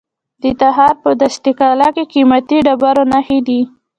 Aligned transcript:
د 0.41 0.43
تخار 0.59 0.93
په 1.03 1.09
دشت 1.21 1.43
قلعه 1.59 1.89
کې 1.97 2.03
د 2.05 2.09
قیمتي 2.13 2.57
ډبرو 2.65 3.03
نښې 3.11 3.39
دي. 3.47 3.61